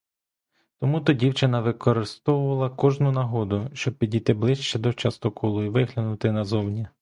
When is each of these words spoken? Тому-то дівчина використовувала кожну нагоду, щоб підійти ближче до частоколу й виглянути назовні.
Тому-то 0.79 1.13
дівчина 1.13 1.61
використовувала 1.61 2.69
кожну 2.69 3.11
нагоду, 3.11 3.69
щоб 3.73 3.93
підійти 3.97 4.33
ближче 4.33 4.79
до 4.79 4.93
частоколу 4.93 5.63
й 5.63 5.67
виглянути 5.69 6.31
назовні. 6.31 6.87